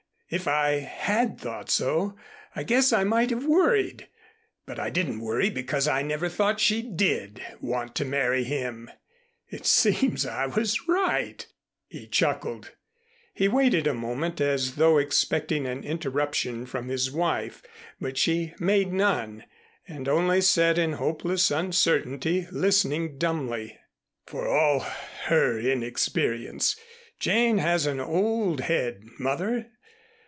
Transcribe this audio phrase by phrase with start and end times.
[0.33, 2.15] If I had thought so,
[2.55, 4.07] I guess I might have worried.
[4.65, 8.89] But I didn't worry because I never thought she did want to marry him.
[9.49, 11.45] It seems I was right,"
[11.89, 12.71] he chuckled.
[13.33, 17.61] He waited a moment as though expecting an interruption from his wife,
[17.99, 19.43] but she made none,
[19.85, 23.77] and only sat in hopeless uncertainty listening dumbly.
[24.27, 24.79] "For all
[25.25, 26.77] her inexperience,
[27.19, 29.67] Jane has an old head, Mother.